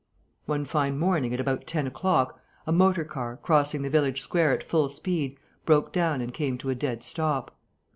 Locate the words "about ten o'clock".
1.39-2.41